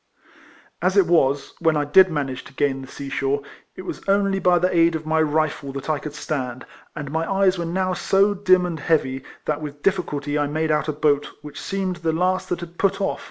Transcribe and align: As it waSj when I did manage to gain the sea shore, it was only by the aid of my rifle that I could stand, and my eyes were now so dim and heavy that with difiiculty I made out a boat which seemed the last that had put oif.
As 0.81 0.97
it 0.97 1.05
waSj 1.05 1.51
when 1.59 1.77
I 1.77 1.85
did 1.85 2.09
manage 2.09 2.43
to 2.45 2.53
gain 2.53 2.81
the 2.81 2.87
sea 2.87 3.07
shore, 3.09 3.43
it 3.75 3.83
was 3.83 4.01
only 4.07 4.39
by 4.39 4.57
the 4.57 4.75
aid 4.75 4.95
of 4.95 5.05
my 5.05 5.21
rifle 5.21 5.71
that 5.73 5.91
I 5.91 5.99
could 5.99 6.15
stand, 6.15 6.65
and 6.95 7.11
my 7.11 7.31
eyes 7.31 7.59
were 7.59 7.65
now 7.67 7.93
so 7.93 8.33
dim 8.33 8.65
and 8.65 8.79
heavy 8.79 9.23
that 9.45 9.61
with 9.61 9.83
difiiculty 9.83 10.41
I 10.41 10.47
made 10.47 10.71
out 10.71 10.87
a 10.87 10.91
boat 10.91 11.29
which 11.43 11.61
seemed 11.61 11.97
the 11.97 12.13
last 12.13 12.49
that 12.49 12.61
had 12.61 12.79
put 12.79 12.95
oif. 12.95 13.19